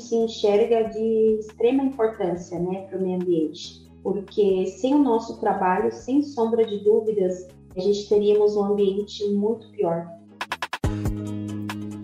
[0.00, 5.92] se enxerga de extrema importância né, para o meio ambiente, porque sem o nosso trabalho,
[5.92, 10.06] sem sombra de dúvidas, a gente teríamos um ambiente muito pior.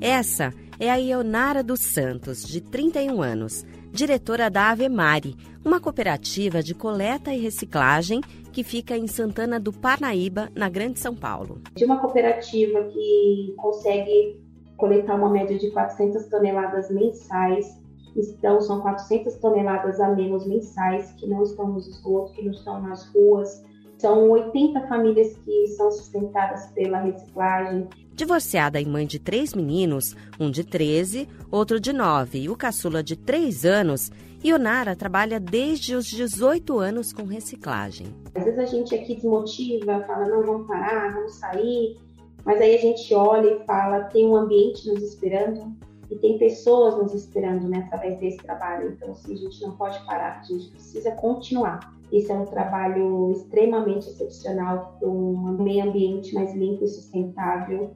[0.00, 6.74] Essa é a Ionara dos Santos, de 31 anos, diretora da Avemari, uma cooperativa de
[6.74, 8.20] coleta e reciclagem
[8.52, 11.60] que fica em Santana do Parnaíba, na Grande São Paulo.
[11.74, 14.40] De uma cooperativa que consegue
[14.76, 17.79] coletar uma média de 400 toneladas mensais,
[18.16, 22.80] então são 400 toneladas a menos mensais que não estão nos esgotos, que não estão
[22.80, 23.64] nas ruas,
[23.98, 27.86] são 80 famílias que são sustentadas pela reciclagem.
[28.14, 33.02] Divorciada e mãe de três meninos, um de 13, outro de 9 e o caçula
[33.02, 34.10] de 3 anos,
[34.42, 38.06] Ionara trabalha desde os 18 anos com reciclagem.
[38.34, 41.98] Às vezes a gente aqui desmotiva, fala, não, vamos parar, vamos sair,
[42.44, 45.76] mas aí a gente olha e fala, tem um ambiente nos esperando
[46.10, 48.90] e tem pessoas nos esperando né, através desse trabalho.
[48.90, 51.94] Então, assim, a gente não pode parar, a gente precisa continuar.
[52.10, 57.92] Esse é um trabalho extremamente excepcional para um meio ambiente mais limpo e sustentável.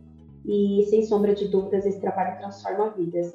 [0.46, 3.34] E, sem sombra de dúvidas, esse trabalho transforma vidas.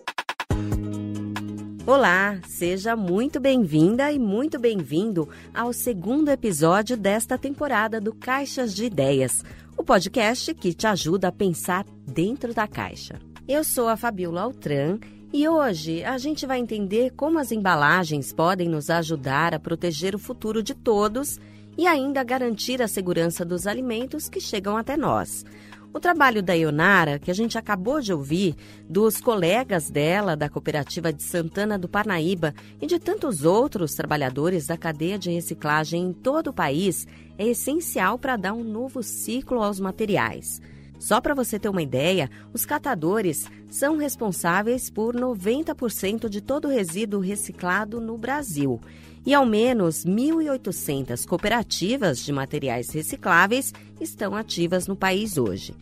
[1.85, 8.85] Olá, seja muito bem-vinda e muito bem-vindo ao segundo episódio desta temporada do Caixas de
[8.85, 9.43] Ideias,
[9.75, 13.28] o podcast que te ajuda a pensar dentro da caixa.
[13.49, 14.99] Eu sou a Fabiola Altran
[15.33, 20.19] e hoje a gente vai entender como as embalagens podem nos ajudar a proteger o
[20.19, 21.39] futuro de todos
[21.75, 25.43] e ainda garantir a segurança dos alimentos que chegam até nós.
[25.91, 28.55] O trabalho da Ionara, que a gente acabou de ouvir,
[28.87, 34.77] dos colegas dela da Cooperativa de Santana do Parnaíba e de tantos outros trabalhadores da
[34.77, 39.79] cadeia de reciclagem em todo o país, é essencial para dar um novo ciclo aos
[39.79, 40.61] materiais.
[40.99, 46.71] Só para você ter uma ideia, os catadores são responsáveis por 90% de todo o
[46.71, 48.81] resíduo reciclado no Brasil.
[49.25, 55.73] E ao menos 1.800 cooperativas de materiais recicláveis estão ativas no país hoje.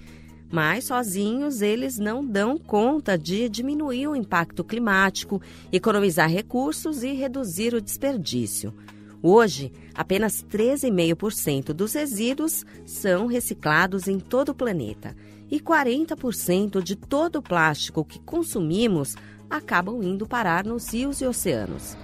[0.52, 5.42] Mas sozinhos eles não dão conta de diminuir o impacto climático,
[5.72, 8.74] economizar recursos e reduzir o desperdício.
[9.30, 15.14] Hoje, apenas 13,5% dos resíduos são reciclados em todo o planeta
[15.52, 19.16] e 40% de todo o plástico que consumimos
[19.50, 21.98] acabam indo parar nos rios e oceanos.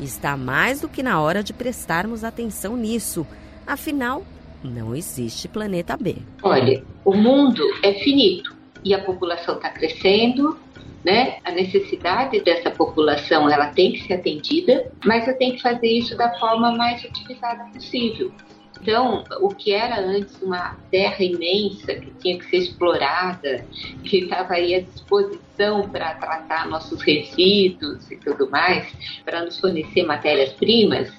[0.00, 3.24] Está mais do que na hora de prestarmos atenção nisso.
[3.64, 4.24] Afinal,
[4.64, 6.16] não existe planeta B.
[6.42, 8.52] Olha, o mundo é finito
[8.82, 10.58] e a população está crescendo,
[11.04, 11.38] né?
[11.44, 16.16] A necessidade dessa população ela tem que ser atendida, mas eu tenho que fazer isso
[16.16, 18.32] da forma mais otimizada possível.
[18.80, 23.64] Então, o que era antes uma terra imensa que tinha que ser explorada,
[24.02, 28.86] que estava aí à disposição para tratar nossos resíduos e tudo mais,
[29.24, 31.10] para nos fornecer matérias-primas,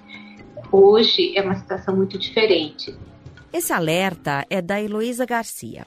[0.72, 2.96] hoje é uma situação muito diferente.
[3.52, 5.86] Esse alerta é da Heloísa Garcia.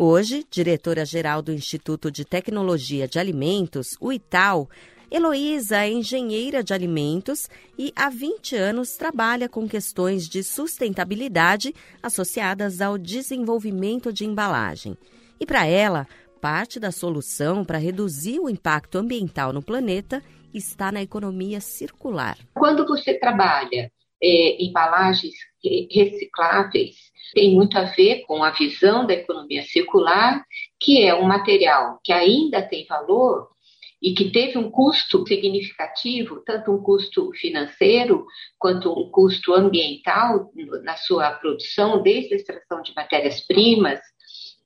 [0.00, 4.70] Hoje, diretora-geral do Instituto de Tecnologia de Alimentos, o ITAL,
[5.10, 12.80] Heloísa é engenheira de alimentos e há 20 anos trabalha com questões de sustentabilidade associadas
[12.80, 14.96] ao desenvolvimento de embalagem.
[15.40, 16.06] E para ela,
[16.40, 20.22] parte da solução para reduzir o impacto ambiental no planeta
[20.54, 22.38] está na economia circular.
[22.54, 23.90] Quando você trabalha
[24.22, 25.34] é, embalagens
[25.90, 26.96] recicláveis,
[27.34, 30.42] tem muito a ver com a visão da economia circular,
[30.80, 33.48] que é um material que ainda tem valor
[34.00, 38.24] e que teve um custo significativo, tanto um custo financeiro
[38.58, 40.50] quanto um custo ambiental
[40.84, 44.00] na sua produção, desde a extração de matérias-primas,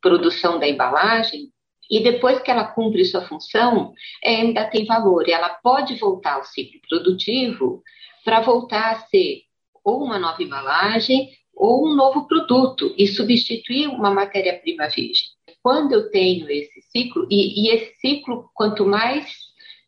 [0.01, 1.49] produção da embalagem,
[1.91, 3.93] e depois que ela cumpre sua função,
[4.25, 7.83] ainda tem valor, e ela pode voltar ao ciclo produtivo
[8.25, 9.43] para voltar a ser
[9.85, 15.27] ou uma nova embalagem ou um novo produto e substituir uma matéria-prima virgem.
[15.63, 19.31] Quando eu tenho esse ciclo, e, e esse ciclo, quanto mais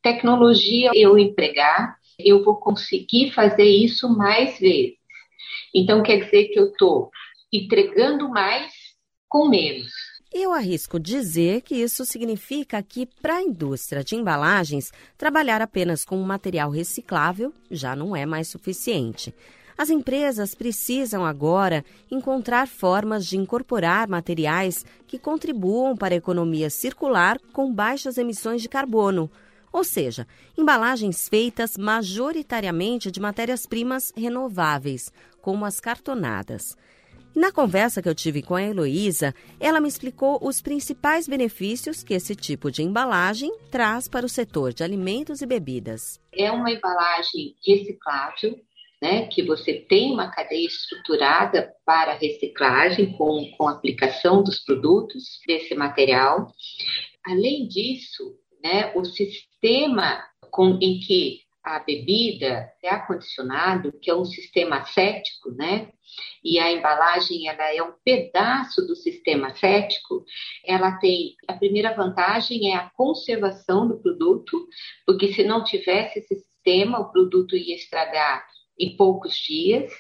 [0.03, 4.97] tecnologia eu empregar, eu vou conseguir fazer isso mais vezes.
[5.75, 7.11] Então, quer dizer que eu estou
[7.53, 8.73] entregando mais
[9.29, 9.93] com menos.
[10.37, 16.21] Eu arrisco dizer que isso significa que, para a indústria de embalagens, trabalhar apenas com
[16.23, 19.33] material reciclável já não é mais suficiente.
[19.79, 27.39] As empresas precisam agora encontrar formas de incorporar materiais que contribuam para a economia circular
[27.53, 29.31] com baixas emissões de carbono,
[29.73, 30.27] ou seja,
[30.59, 36.77] embalagens feitas majoritariamente de matérias-primas renováveis, como as cartonadas.
[37.35, 42.15] Na conversa que eu tive com a Heloísa, ela me explicou os principais benefícios que
[42.15, 46.21] esse tipo de embalagem traz para o setor de alimentos e bebidas.
[46.33, 48.57] É uma embalagem reciclável,
[49.03, 55.75] né, que você tem uma cadeia estruturada para reciclagem com, com aplicação dos produtos desse
[55.75, 56.53] material.
[57.27, 60.23] Além disso, né, o sistema
[60.53, 65.91] com, em que a bebida é acondicionado, que é um sistema cético, né?
[66.45, 70.25] E a embalagem ela é um pedaço do sistema cético.
[70.63, 74.69] Ela tem a primeira vantagem é a conservação do produto,
[75.07, 78.45] porque se não tivesse esse sistema, o produto ia estragar
[78.79, 79.91] em poucos dias.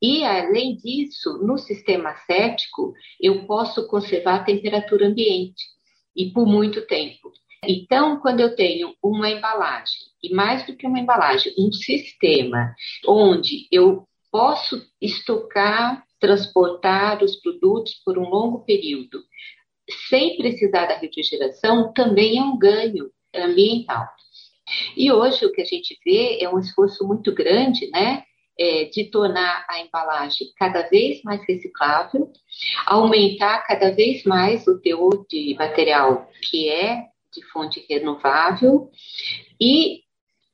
[0.00, 5.62] E além disso, no sistema cético, eu posso conservar a temperatura ambiente
[6.16, 7.30] e por muito tempo.
[7.68, 12.74] Então, quando eu tenho uma embalagem, e mais do que uma embalagem, um sistema
[13.06, 19.22] onde eu posso estocar, transportar os produtos por um longo período,
[20.08, 24.08] sem precisar da refrigeração, também é um ganho ambiental.
[24.96, 28.24] E hoje o que a gente vê é um esforço muito grande, né?
[28.56, 32.30] É, de tornar a embalagem cada vez mais reciclável,
[32.86, 37.02] aumentar cada vez mais o teor de material que é
[37.34, 38.90] de fonte renovável
[39.60, 40.04] e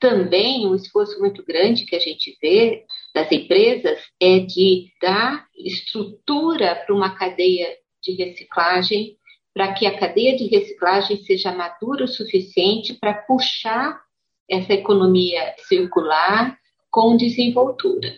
[0.01, 2.85] também um esforço muito grande que a gente vê
[3.15, 7.69] das empresas é de dar estrutura para uma cadeia
[8.03, 9.19] de reciclagem,
[9.53, 14.01] para que a cadeia de reciclagem seja madura o suficiente para puxar
[14.49, 16.57] essa economia circular
[16.91, 18.17] com desenvoltura.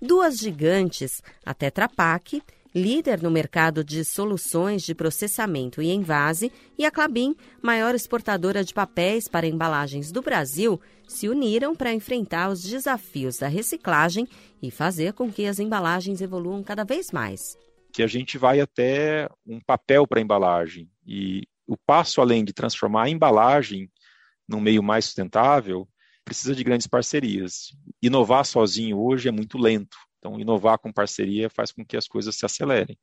[0.00, 2.42] Duas gigantes, a Tetra Pak
[2.78, 8.72] líder no mercado de soluções de processamento e envase, e a Clabin, maior exportadora de
[8.72, 14.28] papéis para embalagens do Brasil, se uniram para enfrentar os desafios da reciclagem
[14.62, 17.58] e fazer com que as embalagens evoluam cada vez mais.
[17.92, 23.04] Que a gente vai até um papel para embalagem e o passo além de transformar
[23.04, 23.90] a embalagem
[24.48, 25.86] num meio mais sustentável
[26.24, 27.72] precisa de grandes parcerias.
[28.02, 29.96] Inovar sozinho hoje é muito lento.
[30.18, 32.98] Então, inovar com parceria faz com que as coisas se acelerem.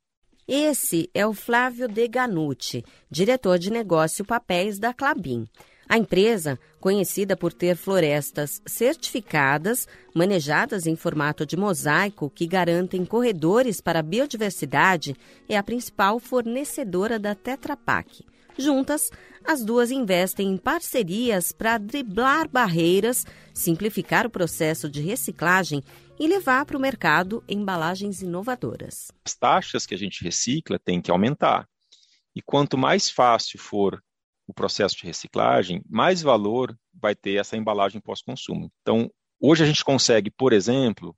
[0.46, 5.48] Esse é o Flávio De Ganucci, diretor de negócio papéis da Clabin.
[5.88, 13.80] A empresa, conhecida por ter florestas certificadas, manejadas em formato de mosaico que garantem corredores
[13.80, 15.16] para a biodiversidade,
[15.48, 18.24] é a principal fornecedora da Tetra Pak.
[18.58, 19.10] Juntas,
[19.44, 25.84] as duas investem em parcerias para driblar barreiras, simplificar o processo de reciclagem
[26.18, 29.12] e levar para o mercado embalagens inovadoras.
[29.24, 31.68] As taxas que a gente recicla têm que aumentar.
[32.34, 34.02] E quanto mais fácil for
[34.46, 38.70] o processo de reciclagem, mais valor vai ter essa embalagem pós-consumo.
[38.82, 39.10] Então,
[39.40, 41.16] hoje a gente consegue, por exemplo,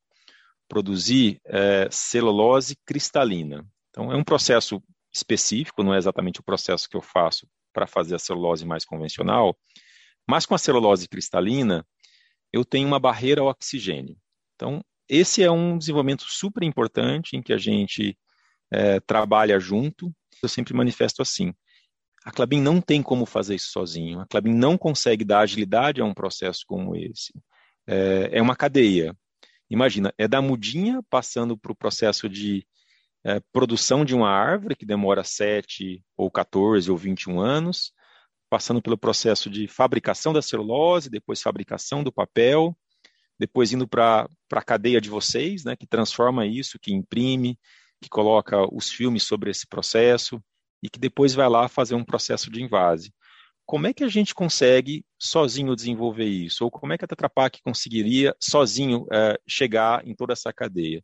[0.69, 3.67] produzir é, celulose cristalina.
[3.91, 8.15] Então, é um processo específico, não é exatamente o processo que eu faço para fazer
[8.15, 9.57] a celulose mais convencional,
[10.27, 11.87] mas com a celulose cristalina,
[12.53, 14.17] eu tenho uma barreira ao oxigênio.
[14.59, 18.19] Então, esse é um desenvolvimento super importante em que a gente
[18.73, 20.13] é, trabalha junto.
[20.43, 21.55] Eu sempre manifesto assim.
[22.25, 24.19] A Clabin não tem como fazer isso sozinho.
[24.19, 27.33] A Clabin não consegue dar agilidade a um processo como esse.
[27.87, 29.17] É, é uma cadeia.
[29.71, 32.67] Imagina, é da mudinha passando para o processo de
[33.25, 37.93] é, produção de uma árvore, que demora 7 ou 14 ou 21 anos,
[38.51, 42.77] passando pelo processo de fabricação da celulose, depois fabricação do papel,
[43.39, 47.59] depois indo para a cadeia de vocês, né, que transforma isso, que imprime,
[48.01, 50.43] que coloca os filmes sobre esse processo
[50.83, 53.13] e que depois vai lá fazer um processo de invase.
[53.67, 56.65] Como é que a gente consegue sozinho desenvolver isso?
[56.65, 61.03] Ou como é que a Tetra Pak conseguiria sozinho é, chegar em toda essa cadeia?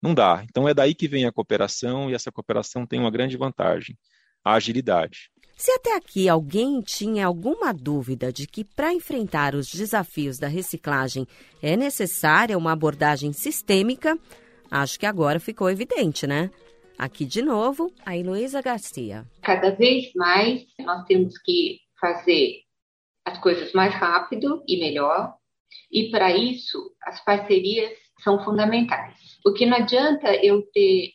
[0.00, 0.44] Não dá.
[0.48, 3.98] Então é daí que vem a cooperação e essa cooperação tem uma grande vantagem,
[4.44, 5.30] a agilidade.
[5.56, 11.26] Se até aqui alguém tinha alguma dúvida de que para enfrentar os desafios da reciclagem
[11.62, 14.18] é necessária uma abordagem sistêmica,
[14.70, 16.50] acho que agora ficou evidente, né?
[16.98, 19.24] Aqui de novo, a Heloísa Garcia.
[19.42, 22.62] Cada vez mais nós temos que fazer
[23.24, 25.34] as coisas mais rápido e melhor,
[25.90, 27.92] e para isso as parcerias
[28.22, 29.16] são fundamentais.
[29.42, 31.12] Porque não adianta eu ter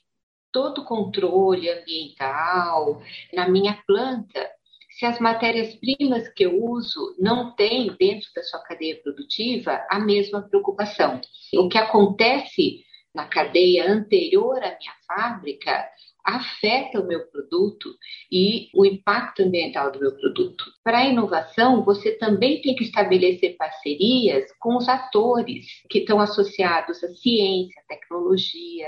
[0.51, 3.01] todo o controle ambiental
[3.34, 4.50] na minha planta,
[4.91, 10.41] se as matérias-primas que eu uso não têm dentro da sua cadeia produtiva a mesma
[10.41, 11.22] preocupação.
[11.56, 15.89] O que acontece na cadeia anterior à minha fábrica,
[16.24, 17.89] afeta o meu produto
[18.32, 20.65] e o impacto ambiental do meu produto.
[20.84, 27.03] Para a inovação, você também tem que estabelecer parcerias com os atores que estão associados
[27.03, 28.88] à ciência, à tecnologia,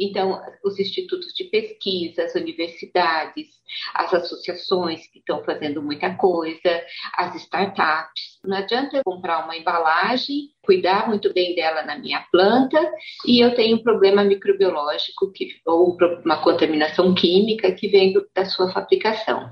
[0.00, 3.48] então, os institutos de pesquisa, as universidades,
[3.94, 6.82] as associações que estão fazendo muita coisa,
[7.14, 8.40] as startups.
[8.42, 12.80] Não adianta eu comprar uma embalagem, cuidar muito bem dela na minha planta
[13.26, 18.72] e eu tenho um problema microbiológico que, ou uma contaminação química que vem da sua
[18.72, 19.50] fabricação.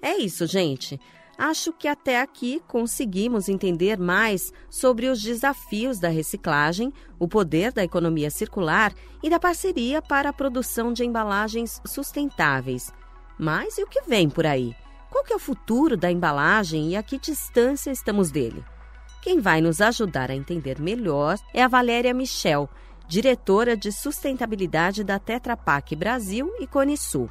[0.00, 1.00] É isso, gente.
[1.38, 7.84] Acho que até aqui conseguimos entender mais sobre os desafios da reciclagem, o poder da
[7.84, 12.90] economia circular e da parceria para a produção de embalagens sustentáveis.
[13.38, 14.74] Mas e o que vem por aí?
[15.10, 18.64] Qual é o futuro da embalagem e a que distância estamos dele?
[19.20, 22.68] Quem vai nos ajudar a entender melhor é a Valéria Michel,
[23.06, 27.30] diretora de sustentabilidade da Tetra Pak Brasil e Conisul.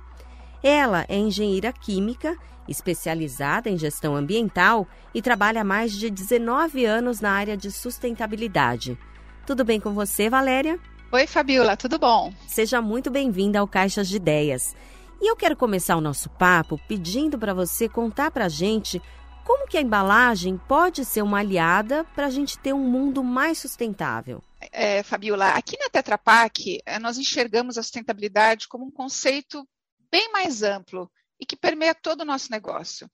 [0.62, 7.22] Ela é engenheira química especializada em gestão ambiental e trabalha há mais de 19 anos
[7.22, 8.98] na área de sustentabilidade.
[9.46, 10.80] Tudo bem com você, Valéria?
[11.12, 12.34] Oi, Fabiola, tudo bom?
[12.48, 14.76] Seja muito bem-vinda ao Caixas de Ideias.
[15.22, 19.02] E eu quero começar o nosso papo pedindo para você contar para a gente
[19.46, 23.60] como que a embalagem pode ser uma aliada para a gente ter um mundo mais
[23.60, 24.44] sustentável.
[24.72, 29.66] É, Fabiola, aqui na Tetra Pak, eh, nós enxergamos a sustentabilidade como um conceito
[30.12, 33.10] bem mais amplo e que permeia todo o nosso negócio.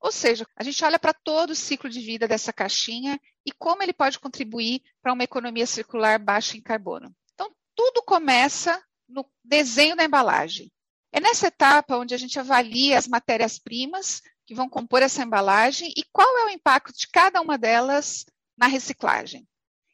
[0.00, 3.82] Ou seja, a gente olha para todo o ciclo de vida dessa caixinha e como
[3.82, 7.14] ele pode contribuir para uma economia circular baixa em carbono.
[7.34, 10.72] Então, tudo começa no desenho da embalagem.
[11.12, 16.02] É nessa etapa onde a gente avalia as matérias-primas que vão compor essa embalagem e
[16.12, 18.24] qual é o impacto de cada uma delas
[18.56, 19.46] na reciclagem.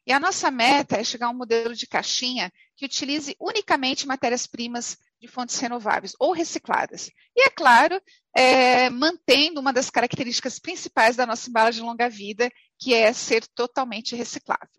[0.07, 4.97] E a nossa meta é chegar a um modelo de caixinha que utilize unicamente matérias-primas
[5.19, 7.09] de fontes renováveis ou recicladas.
[7.35, 8.01] E, é claro,
[8.35, 12.49] é, mantendo uma das características principais da nossa embalagem de longa vida,
[12.79, 14.69] que é ser totalmente reciclável.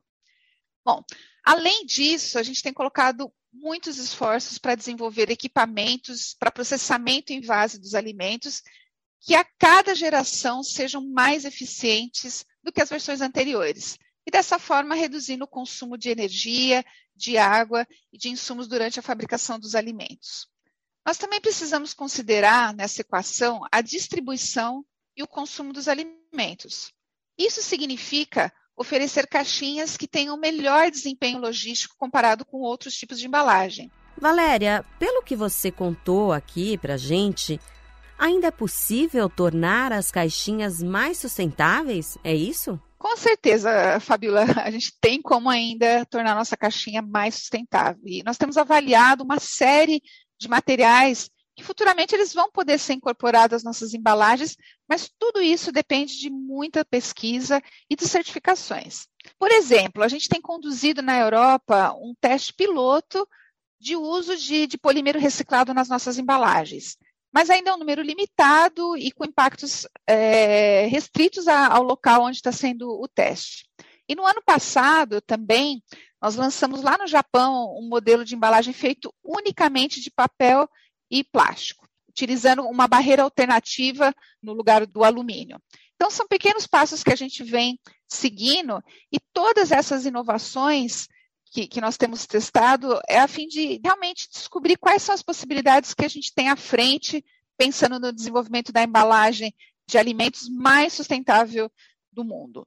[0.84, 1.04] Bom,
[1.44, 7.78] além disso, a gente tem colocado muitos esforços para desenvolver equipamentos para processamento em vase
[7.78, 8.62] dos alimentos
[9.20, 13.98] que a cada geração sejam mais eficientes do que as versões anteriores.
[14.26, 16.84] E dessa forma reduzindo o consumo de energia,
[17.16, 20.48] de água e de insumos durante a fabricação dos alimentos.
[21.04, 24.84] Nós também precisamos considerar nessa equação a distribuição
[25.16, 26.92] e o consumo dos alimentos.
[27.38, 33.90] Isso significa oferecer caixinhas que tenham melhor desempenho logístico comparado com outros tipos de embalagem.
[34.16, 37.60] Valéria, pelo que você contou aqui para gente,
[38.18, 42.18] ainda é possível tornar as caixinhas mais sustentáveis?
[42.22, 42.80] É isso?
[43.00, 48.02] Com certeza, Fabiola, a gente tem como ainda tornar nossa caixinha mais sustentável.
[48.04, 50.02] E nós temos avaliado uma série
[50.38, 54.54] de materiais que futuramente eles vão poder ser incorporados às nossas embalagens,
[54.86, 59.06] mas tudo isso depende de muita pesquisa e de certificações.
[59.38, 63.26] Por exemplo, a gente tem conduzido na Europa um teste piloto
[63.80, 66.98] de uso de, de polímero reciclado nas nossas embalagens
[67.32, 72.52] mas ainda é um número limitado e com impactos é, restritos ao local onde está
[72.52, 73.68] sendo o teste.
[74.08, 75.82] E no ano passado também,
[76.20, 80.68] nós lançamos lá no Japão um modelo de embalagem feito unicamente de papel
[81.10, 85.60] e plástico, utilizando uma barreira alternativa no lugar do alumínio.
[85.94, 88.82] Então, são pequenos passos que a gente vem seguindo
[89.12, 91.06] e todas essas inovações
[91.50, 95.92] que, que, nós temos testado é a fim de realmente descobrir quais são as possibilidades
[95.92, 97.24] que a gente tem à frente,
[97.58, 99.52] pensando no desenvolvimento da embalagem
[99.86, 101.70] de alimentos mais sustentável
[102.12, 102.66] do mundo.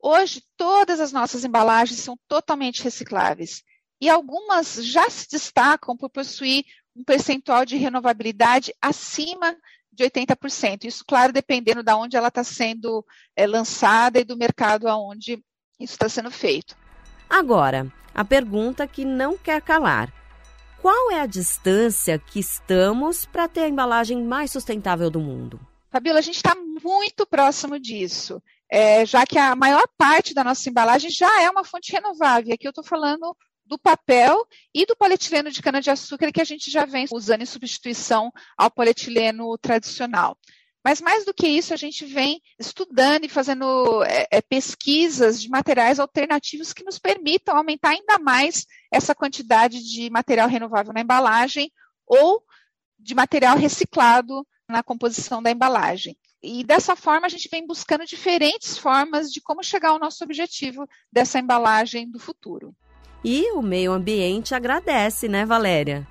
[0.00, 3.62] Hoje, todas as nossas embalagens são totalmente recicláveis
[4.00, 6.64] e algumas já se destacam por possuir
[6.94, 9.56] um percentual de renovabilidade acima
[9.92, 10.84] de 80%.
[10.84, 13.04] Isso, claro, dependendo de onde ela está sendo
[13.36, 15.34] é, lançada e do mercado aonde
[15.78, 16.76] isso está sendo feito.
[17.28, 20.12] Agora, a pergunta que não quer calar:
[20.80, 25.60] qual é a distância que estamos para ter a embalagem mais sustentável do mundo?
[25.90, 30.68] Fabiola, a gente está muito próximo disso, é, já que a maior parte da nossa
[30.68, 32.54] embalagem já é uma fonte renovável.
[32.54, 36.84] Aqui eu estou falando do papel e do polietileno de cana-de-açúcar que a gente já
[36.84, 40.36] vem usando em substituição ao polietileno tradicional.
[40.84, 45.48] Mas mais do que isso, a gente vem estudando e fazendo é, é, pesquisas de
[45.48, 51.70] materiais alternativos que nos permitam aumentar ainda mais essa quantidade de material renovável na embalagem
[52.06, 52.42] ou
[52.98, 56.16] de material reciclado na composição da embalagem.
[56.42, 60.88] E dessa forma, a gente vem buscando diferentes formas de como chegar ao nosso objetivo
[61.12, 62.74] dessa embalagem do futuro.
[63.24, 66.06] E o meio ambiente agradece, né, Valéria?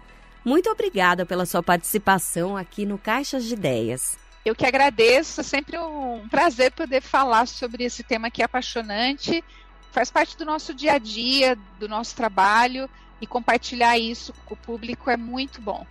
[0.45, 4.17] Muito obrigada pela sua participação aqui no Caixas de Ideias.
[4.43, 9.43] Eu que agradeço, é sempre um prazer poder falar sobre esse tema que é apaixonante,
[9.91, 14.57] faz parte do nosso dia a dia, do nosso trabalho, e compartilhar isso com o
[14.57, 15.85] público é muito bom.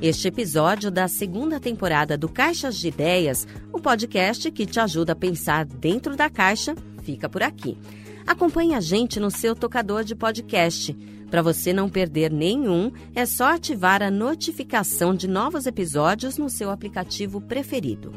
[0.00, 5.16] Este episódio da segunda temporada do Caixas de Ideias, o podcast que te ajuda a
[5.16, 7.76] pensar dentro da caixa, fica por aqui.
[8.24, 10.96] Acompanhe a gente no seu tocador de podcast.
[11.28, 16.70] Para você não perder nenhum, é só ativar a notificação de novos episódios no seu
[16.70, 18.12] aplicativo preferido.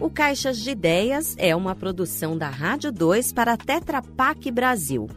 [0.00, 5.08] O Caixas de Ideias é uma produção da Rádio 2 para a Tetra Pak Brasil.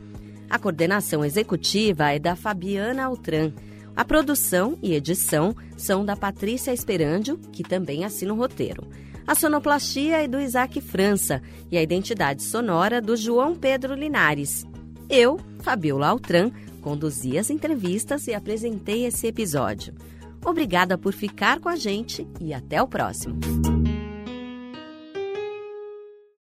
[0.49, 3.51] A coordenação executiva é da Fabiana Altran.
[3.95, 8.87] A produção e edição são da Patrícia Esperandio, que também assina o roteiro.
[9.25, 14.65] A sonoplastia é do Isaac França e a identidade sonora do João Pedro Linares.
[15.09, 16.51] Eu, Fabiola Altran,
[16.81, 19.93] conduzi as entrevistas e apresentei esse episódio.
[20.45, 23.37] Obrigada por ficar com a gente e até o próximo.